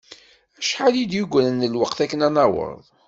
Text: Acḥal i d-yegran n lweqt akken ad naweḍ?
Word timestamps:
Acḥal 0.59 0.95
i 1.03 1.05
d-yegran 1.09 1.59
n 1.65 1.69
lweqt 1.73 1.99
akken 2.03 2.25
ad 2.27 2.31
naweḍ? 2.35 2.83